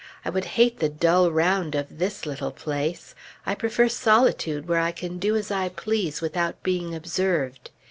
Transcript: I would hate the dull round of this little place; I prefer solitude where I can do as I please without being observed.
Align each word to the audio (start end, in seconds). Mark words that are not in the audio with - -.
I 0.25 0.31
would 0.31 0.45
hate 0.57 0.79
the 0.79 0.89
dull 0.89 1.29
round 1.31 1.75
of 1.75 1.99
this 1.99 2.25
little 2.25 2.49
place; 2.49 3.13
I 3.45 3.53
prefer 3.53 3.87
solitude 3.87 4.67
where 4.67 4.79
I 4.79 4.91
can 4.91 5.19
do 5.19 5.35
as 5.35 5.51
I 5.51 5.69
please 5.69 6.21
without 6.21 6.63
being 6.63 6.95
observed. 6.95 7.69